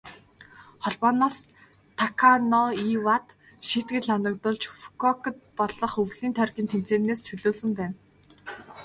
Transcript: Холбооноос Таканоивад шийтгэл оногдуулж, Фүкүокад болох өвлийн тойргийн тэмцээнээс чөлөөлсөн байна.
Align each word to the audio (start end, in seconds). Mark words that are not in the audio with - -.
Холбооноос 0.83 1.37
Таканоивад 1.99 3.25
шийтгэл 3.67 4.07
оногдуулж, 4.15 4.63
Фүкүокад 4.79 5.35
болох 5.57 5.93
өвлийн 6.03 6.33
тойргийн 6.37 6.69
тэмцээнээс 6.69 7.21
чөлөөлсөн 7.27 7.71
байна. 7.79 7.95